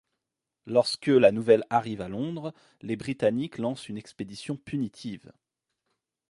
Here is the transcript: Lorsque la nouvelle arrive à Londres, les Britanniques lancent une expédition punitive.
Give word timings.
Lorsque 0.65 1.05
la 1.05 1.31
nouvelle 1.31 1.63
arrive 1.69 2.01
à 2.01 2.07
Londres, 2.07 2.55
les 2.81 2.95
Britanniques 2.95 3.59
lancent 3.59 3.87
une 3.87 3.99
expédition 3.99 4.57
punitive. 4.57 5.31